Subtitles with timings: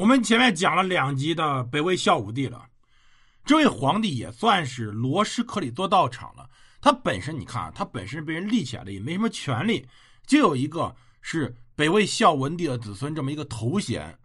[0.00, 2.68] 我们前面讲了两集的北魏孝武帝了，
[3.44, 6.48] 这位皇帝也算是罗师科里做道场了。
[6.80, 9.86] 他本身你看啊，他本身被人立起来的，也没什么权利，
[10.26, 14.18] 就有一个是北魏孝文帝的子孙这么一个头衔。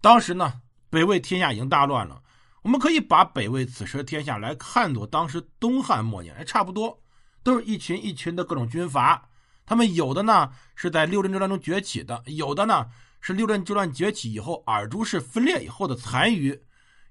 [0.00, 2.22] 当时呢，北魏天下已经大乱了，
[2.62, 6.98] 我们可以把北魏此时的天下来看作当时东汉末年，差不多
[7.42, 9.28] 都是一群一群的各种军阀。
[9.66, 12.86] 他们有的呢是在六镇之乱中崛起的，有的呢
[13.20, 16.58] 是六镇之乱崛起以后尔朱氏分裂以后的残余，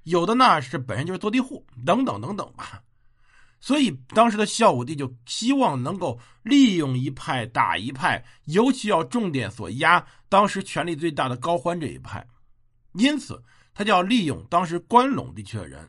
[0.03, 2.81] 有的呢是本身就是坐地户，等等等等吧。
[3.59, 12.25] 所以当时的孝武帝就希望能够利用一派打一派，尤其要重点所压当时权力最大的高欢这一派，
[12.93, 13.41] 因此
[13.73, 15.87] 他就要利用当时关陇地区的人，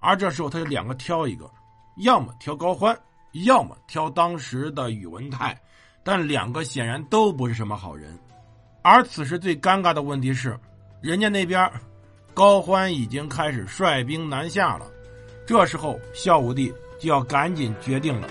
[0.00, 1.50] 而这时候他就两个挑一个，
[1.98, 2.98] 要么挑高欢，
[3.44, 5.60] 要么挑当时的宇文泰。
[6.06, 8.18] 但两个显然都不是什么好人，
[8.86, 10.54] 而此时最尴尬的问题是，
[11.00, 11.72] 人家那边
[12.34, 14.84] 高欢已经开始率兵南下了，
[15.46, 18.28] 这时候孝武帝就要赶紧决定了。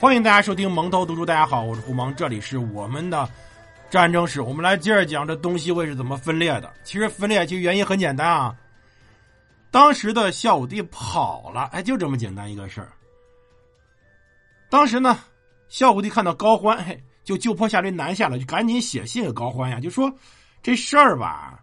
[0.00, 3.28] 欢迎大家收听蒙头读书，大家好，我是胡蒙，这里是我们的。
[3.88, 6.72] 战争史，我们来接着讲这东西魏是怎么分裂的。
[6.82, 8.54] 其实分裂其实原因很简单啊，
[9.70, 12.90] 当时的孝武帝跑了，哎，就这么简单一个事儿。
[14.68, 15.18] 当时呢，
[15.68, 20.12] 孝武帝看到高欢，嘿，就就坡下驴南下了，就赶紧写信给高欢呀，就说
[20.62, 21.62] 这事儿吧，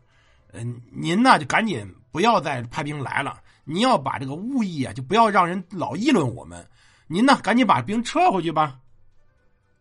[0.54, 6.66] 嗯，您呢就赶紧不要再派兵来了，您要把这个物议啊，就不要让人老议论我们，
[7.08, 8.80] 您呢赶紧把兵撤回去吧。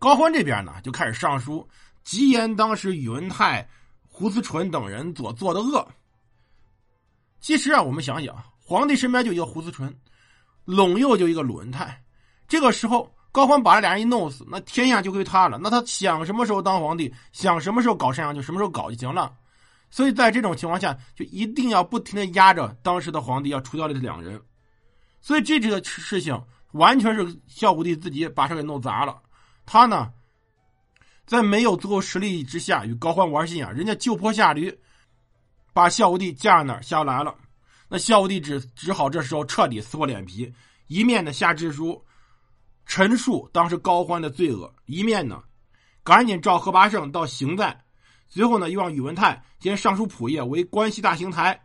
[0.00, 1.66] 高欢这边呢就开始上书。
[2.04, 3.68] 极言当时宇文泰、
[4.06, 5.86] 胡思纯等人所做的恶。
[7.40, 9.92] 其实啊，我们想想，皇帝身边就一个胡思纯，
[10.64, 12.00] 陇右就一个鲁文泰。
[12.46, 15.58] 这个时候，高欢把这俩人一弄死，那天下就归他了。
[15.58, 19.34] 那他想什么时候当皇帝，想什么时候搞禅阳，就什么时候搞就行了。
[19.90, 24.40] 所以在这种情况下，就一定要不停的压着当时的皇帝，要除掉这两人。
[25.20, 26.40] 所以这这个事情
[26.72, 29.20] 完全是孝武帝自己把事给弄砸了。
[29.66, 30.12] 他呢？
[31.32, 34.70] 在没有足够实力之下，与高欢玩心眼，人家就坡下驴，
[35.72, 37.34] 把孝武帝架那儿下来了。
[37.88, 40.52] 那孝武帝只只好这时候彻底撕破脸皮，
[40.88, 42.04] 一面的下制书
[42.84, 45.42] 陈述当时高欢的罪恶，一面呢
[46.04, 47.82] 赶紧召贺拔胜到行在，
[48.28, 51.58] 随后呢又让宇文泰兼尚书仆射为关西大行台，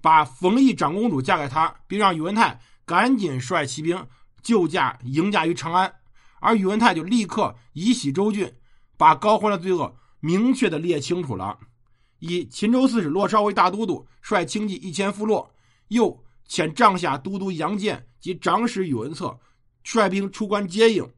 [0.00, 4.02] 把冯毅长公主嫁给他，并让宇文泰赶紧率骑兵
[4.40, 5.92] 救驾迎驾于长安。
[6.40, 8.52] 而宇文泰就立刻以喜州郡，
[8.96, 11.58] 把高欢的罪恶明确的列清楚了，
[12.18, 15.54] 以秦州刺史骆超为大都督，率轻骑一千副落，
[15.88, 19.38] 又遣帐下都督杨建及长史宇文策
[19.84, 21.08] 率兵出关接应，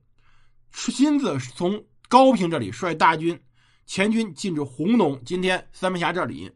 [0.70, 3.40] 亲自从高平这里率大军
[3.86, 6.52] 前军进至弘农（今天三门峡这里）。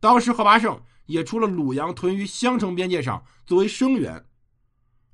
[0.00, 4.24] 当时贺拔胜也出了鲁阳屯于襄城边界上作为声援。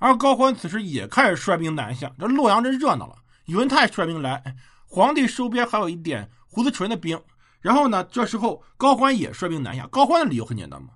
[0.01, 3.15] 而高欢此时也开始率兵南下，这洛阳真热闹了。
[3.45, 4.57] 宇文泰率兵来，
[4.87, 7.23] 皇帝收编还有一点胡子纯的兵。
[7.61, 9.87] 然后呢，这时候高欢也率兵南下。
[9.89, 10.95] 高欢的理由很简单嘛，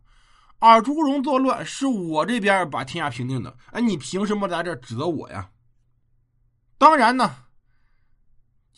[0.59, 5.51] 尔朱荣作乱是我这边把天下平定的，哎，你凭什么在这指责我呀？
[6.79, 7.37] 当然呢，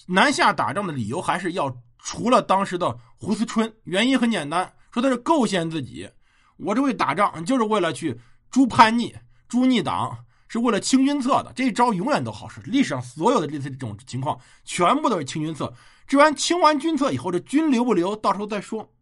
[0.08, 6.10] 南下打仗的理由还是要除了当时的胡思春，原因很简单，说他是构陷自己。
[6.56, 8.20] 我这位打仗就是为了去
[8.50, 9.14] 诛叛逆。
[9.48, 12.60] 诛逆党是为了清君侧的，这一招永远都好使。
[12.62, 15.72] 历史上所有的类似这种情况，全部都是清君侧。
[16.06, 18.92] 这完清完君侧以后，这君留不留，到时候再说。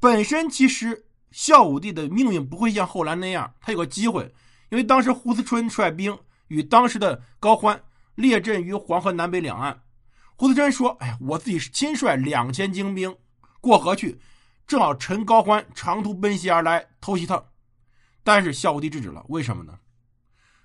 [0.00, 4.34] 本身其实孝武帝的命运不会像后来那样，他有个机会，
[4.70, 6.18] 因为当时胡思春率兵
[6.48, 7.80] 与当时的高欢
[8.16, 9.82] 列阵于黄河南北两岸。
[10.34, 13.16] 胡思春说：“哎呀，我自己亲率两千精兵
[13.60, 14.20] 过河去，
[14.66, 17.44] 正好趁高欢长途奔袭而来偷袭他。”
[18.24, 19.78] 但是孝武帝制止了，为什么呢？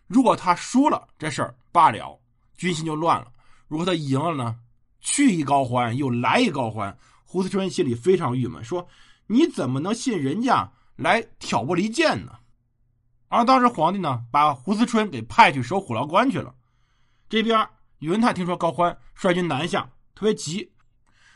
[0.08, 2.20] 如果他输了，这事儿罢了，
[2.56, 3.28] 军心就乱了；
[3.68, 4.60] 如果他赢了呢，
[5.02, 8.88] 去一高欢又来一高欢，胡思春心里非常郁闷，说
[9.28, 12.40] ：“你怎么能信人家来挑拨离间呢？”
[13.28, 16.56] 而当时皇帝呢，把胡思春给派去守虎牢关去了。
[17.28, 17.68] 这边
[18.00, 20.72] 宇文泰听说高欢率军南下，特别急，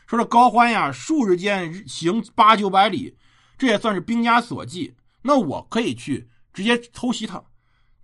[0.06, 3.14] 说这高欢呀，数日间行八九百里，
[3.58, 4.94] 这也算是兵家所忌。
[5.22, 7.42] 那我可以去直接偷袭他，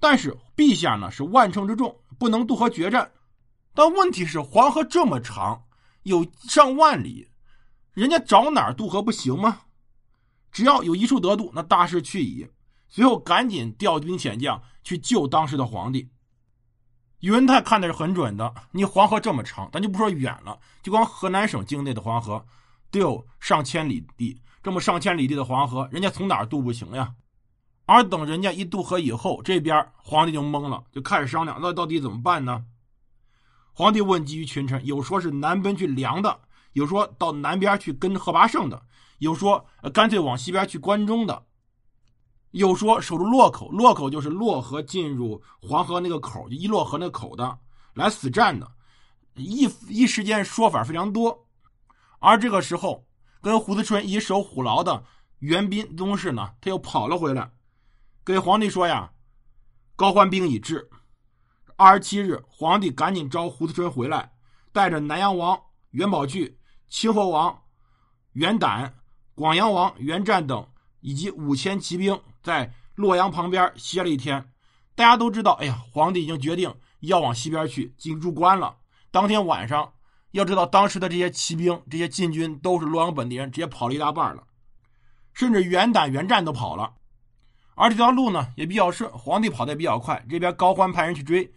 [0.00, 3.10] 但是陛下呢是万乘之众，不能渡河决战。
[3.74, 5.64] 但问题是黄河这么长，
[6.04, 7.28] 有上万里，
[7.92, 9.62] 人家找哪儿渡河不行吗？
[10.50, 12.48] 只要有一处得渡，那大势去矣。
[12.88, 16.08] 随后赶紧调兵遣将去救当时的皇帝。
[17.20, 22.44] 宇文泰看的是很准的，你黄河这么长，咱就不说远了，就光河南省境内的黄河
[22.90, 27.14] 都有上千里地，这么上千里地的黄河，人家从哪儿渡不行呀？
[27.86, 32.64] 而等人家一渡河以后，这边皇帝就懵了，就开始商量，那到底怎么办呢？
[33.72, 36.40] 皇帝问及于群臣，有说是南奔去梁的，
[36.72, 38.82] 有说到南边去跟贺拔胜的，
[39.18, 39.64] 有说
[39.94, 41.44] 干脆往西边去关中的，
[42.50, 47.58] 有说守住洛口，洛口就是洛河进入黄河那个口，就一洛河那个口的
[47.94, 48.70] 来死战的，
[49.34, 51.46] 一一时间说法非常多。
[52.18, 53.06] 而这个时候，
[53.40, 55.04] 跟胡思春一守虎牢的
[55.38, 57.50] 袁彬宗室呢，他又跑了回来。
[58.24, 59.12] 给皇帝说呀，
[59.96, 60.88] 高欢兵已至。
[61.76, 64.32] 二十七日，皇帝赶紧召胡思春回来，
[64.72, 66.58] 带着南阳王元宝炬、
[66.88, 67.62] 清河王
[68.32, 68.92] 元胆、
[69.34, 70.68] 广阳王元战等，
[71.00, 74.52] 以及五千骑兵，在洛阳旁边歇了一天。
[74.96, 78.76] 大家都知道，哎呀，皇帝已经决定要往西边去进入关了。
[79.12, 79.92] 当天晚上，
[80.38, 84.42] 要知道当时的这些骑兵、这些禁军都是洛阳本地人，直接跑了一大半了，
[85.34, 86.94] 甚至元胆、元战都跑了。
[87.74, 90.24] 而这条路呢也比较顺，皇帝跑得也比较快。
[90.28, 91.52] 这边高欢派人去追，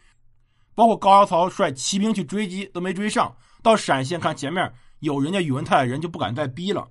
[0.75, 3.35] 包括高尧曹率骑兵去追击，都没追上。
[3.63, 6.87] 到陕县看前面有人家宇文泰的人，就不敢再逼了。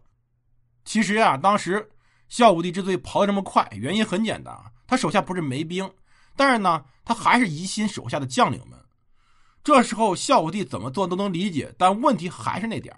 [0.85, 1.91] 其实呀，当时
[2.29, 5.89] 孝武帝之所以跑得这么快，原因很简单啊，他手下不是没兵，
[6.37, 8.79] 但是呢，他还是疑心手下的将领们。
[9.63, 12.95] 这时候孝武帝怎么做都能理解，但问题还是那点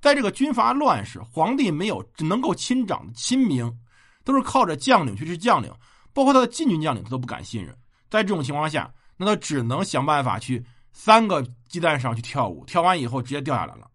[0.00, 3.70] 在这个军阀乱世，皇帝没有只能够亲掌的亲民。
[4.26, 5.70] 都是靠着将领去治将领，
[6.14, 7.76] 包括他的禁军将领，他都不敢信任。
[8.08, 10.64] 在这种情况下，那他只能想办法去
[10.94, 13.86] 三个鸡蛋上去跳舞，跳完以后直接掉下来了。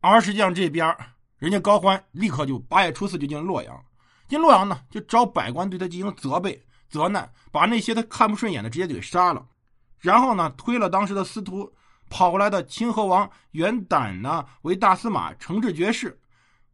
[0.00, 0.96] 而实际上这边，
[1.36, 3.78] 人家高欢立刻就八月初四就进洛阳，
[4.26, 6.58] 进洛阳呢就找百官对他进行责备、
[6.88, 9.46] 责难，把那些他看不顺眼的直接就给杀了。
[10.00, 11.72] 然后呢，推了当时的司徒
[12.08, 16.18] 跑过来的清河王元胆呢为大司马，承制爵士，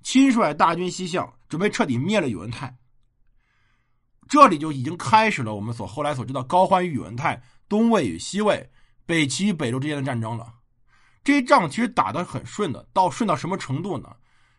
[0.02, 2.76] 亲率大军西向，准备彻底灭了宇文泰。
[4.28, 8.70] 这里就已经开始了我们所后来所知道高欢与宇文泰、东魏与西魏、
[9.04, 10.52] 北齐与北周之间的战争了。
[11.22, 14.08] 这一仗其实打得很顺的，到顺到什么程度呢？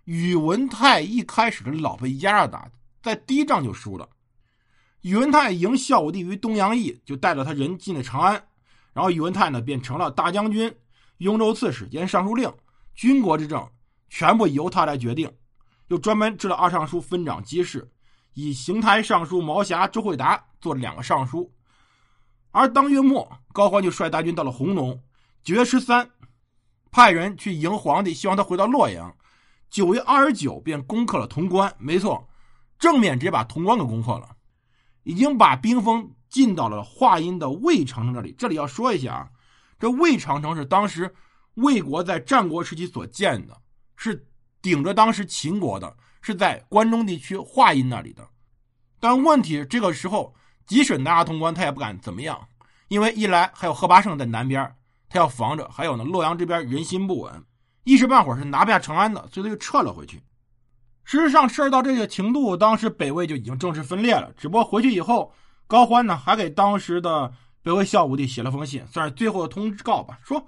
[0.04, 2.70] 宇文泰一开始老被压着打，
[3.02, 4.08] 在第一仗就输了。
[5.02, 8.44] 宇文泰迎孝武帝于东阳邑，就带着他人进了长安，
[8.96, 10.74] 然后宇文泰呢便成了大将军、
[11.18, 12.50] 雍州刺史兼尚书令，
[12.94, 13.70] 军国之政
[14.08, 15.30] 全部由他来决定，
[15.90, 17.92] 又专门置了二尚书分掌机事。
[18.36, 21.54] 以邢台尚书毛侠、周惠达做了两个尚书，
[22.52, 24.98] 而当月末，高欢就率大军到了弘农。
[25.44, 26.10] 九月十三，
[26.90, 29.14] 派人去迎皇帝，希望他回到洛阳。
[29.70, 31.76] 九月二十九，便攻克了潼关。
[31.78, 32.30] 没错，
[32.80, 34.38] 正面直接把潼关给攻克了，
[35.04, 38.36] 已经把兵锋进到了华阴的魏长城这里。
[38.38, 39.30] 这里要说一下啊，
[39.80, 41.14] 这魏长城是当时
[41.56, 43.58] 魏国在战国时期所建的，
[43.96, 44.28] 是
[44.62, 45.96] 顶着当时秦国的。
[46.28, 48.28] 是在关中地区华阴那里的，
[49.00, 50.34] 但问题这个时候，
[50.66, 52.48] 即使拿下潼关，他也不敢怎么样，
[52.88, 54.76] 因为一来还有贺拔胜在南边，
[55.08, 57.44] 他要防着；还有呢，洛阳这边人心不稳，
[57.84, 60.24] 一时半会儿是拿不下长安的，所以他就撤了回去。
[61.04, 64.34] 事实上，事儿到这个程度，当时北魏就已经正式分裂了。
[64.36, 65.32] 只不过回去以后，
[65.68, 70.46] 高欢呢还给当时的北魏孝武帝写了封信，算是最后的通告吧，说：“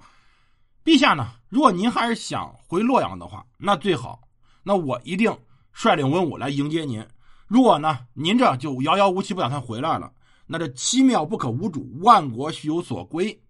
[0.84, 4.20] 陛下呢，如果您还是想回洛阳的话，那最好，
[4.62, 5.36] 那我一定。”
[5.70, 7.06] 率领文武来迎接您。
[7.46, 10.12] 如果呢，您这就遥遥无期，不打算回来了，
[10.44, 13.40] 那这七庙不可无主，万国须有所归。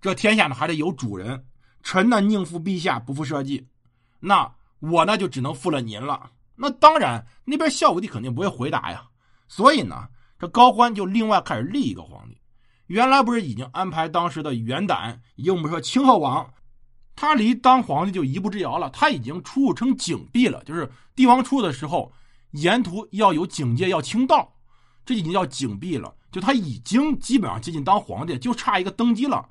[0.00, 1.44] 这天下呢，还得有主人。
[1.82, 3.66] 臣呢，宁负陛下，不负社稷。
[4.20, 6.30] 那我呢，就只能负了您了。
[6.54, 9.08] 那当然，那边孝武帝肯定不会回答呀。
[9.48, 10.06] 所以呢，
[10.40, 12.40] 这高欢就另外开始立一个皇帝。
[12.86, 16.50] 原来不是已经安排当时的元胆，以及我们说清河王。
[17.14, 20.64] 他离当皇帝就一步之遥了，他已经出入成警壁了。
[20.64, 22.10] 就是帝王出入的时候，
[22.52, 24.50] 沿途要有警戒，要清道，
[25.04, 26.14] 这已经叫警壁了。
[26.32, 29.46] 就他已经基本上接近当皇帝，就差一个登基了。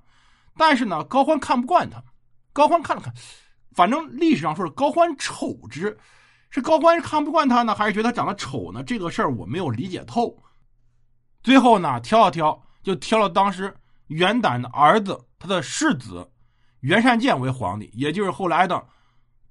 [0.57, 2.03] 但是呢，高欢看不惯他，
[2.51, 3.13] 高欢看了看，
[3.75, 5.95] 反正历史上说是高欢丑之，
[6.49, 8.83] 是高欢看不惯他呢，还是觉得他长得丑呢？
[8.83, 10.35] 这个事儿我没有理解透。
[11.43, 13.75] 最后呢，挑了挑，就挑了当时
[14.07, 16.29] 元胆的儿子，他的世子。
[16.81, 18.87] 元善见为皇帝，也就是后来的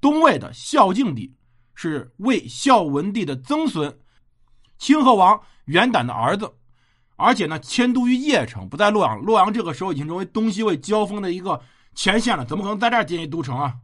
[0.01, 1.37] 东魏的孝敬帝，
[1.75, 3.99] 是魏孝文帝的曾孙，
[4.79, 6.51] 清河王元胆的儿子，
[7.17, 9.21] 而且呢迁都于邺城，不在洛阳。
[9.21, 11.61] 洛阳这个时候已经成为东西魏交锋的一个
[11.95, 13.77] 前线了，怎么可能在这儿建立都城啊？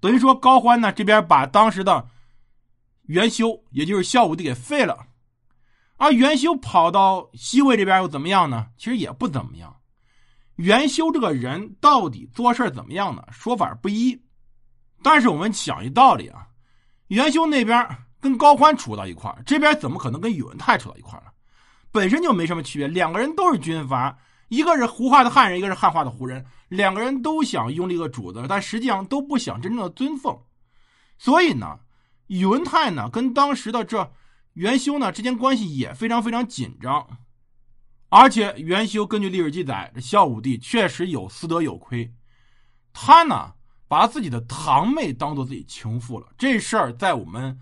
[0.00, 2.08] 等于说高欢呢这边把当时的
[3.02, 4.98] 元修，也就是孝武帝给废了，
[6.02, 8.66] 而元修跑到西魏这边又怎么样呢？
[8.76, 9.72] 其实也不怎么样。
[10.56, 13.22] 元修这个人到底做事怎么样呢？
[13.30, 14.20] 说法不一。
[15.00, 16.48] 但是我们讲一道理啊，
[17.06, 17.88] 元修那边
[18.20, 21.30] 跟高欢处到一块这边怎么可能跟宇文泰处到一块呢？
[21.92, 24.18] 本身就没什么区别，两个人都是军阀，
[24.48, 30.36] 一个是胡化的汉人，一个是汉化的胡人，两个人都想拥立个主子，但实际上都不想真正的尊奉。
[31.16, 31.78] 所以呢，
[32.26, 34.12] 宇文泰呢跟当时的这。
[34.54, 37.06] 元修呢之间关系也非常非常紧张，
[38.10, 42.12] 而且元修根据历史记载，这孝武帝确实有私德有亏，
[42.92, 43.54] 他呢
[43.88, 46.26] 把自己的堂妹当做自己情妇了。
[46.36, 47.58] 这事儿在我们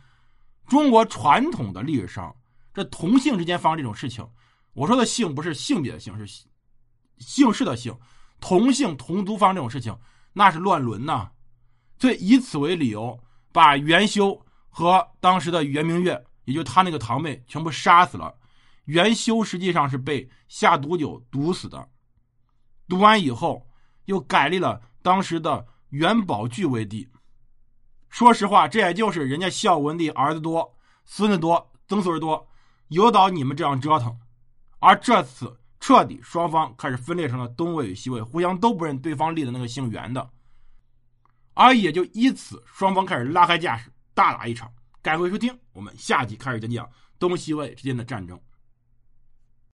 [0.67, 2.35] 中国传统的历史上，
[2.75, 4.27] 这同性之间发生这种事情，
[4.73, 6.47] 我说的性不是性别的性，是
[7.19, 7.97] 姓氏的姓，
[8.41, 9.97] 同性同族发生这种事情，
[10.33, 11.31] 那是乱伦呐。
[11.99, 13.17] 所以以此为理由，
[13.53, 16.25] 把元修和当时的圆明月。
[16.51, 18.35] 也就他那个堂妹全部杀死了，
[18.87, 21.89] 元修实际上是被下毒酒毒死的。
[22.89, 23.69] 毒完以后，
[24.07, 27.09] 又改立了当时的元宝炬为帝。
[28.09, 32.49] 说实话，这也就是人家孝文帝儿子多、孙子多、曾孙多，
[32.89, 34.19] 有导你们这样折腾。
[34.81, 40.29] 而这次彻底双方开始分裂成了东魏与西魏，互相都不认对方立的那个姓元的，
[41.55, 44.73] 而也就以此双方开始拉开架势，大打一场。
[45.03, 48.39] 感谢收听，我们下集开始讲讲东西魏之间的战争。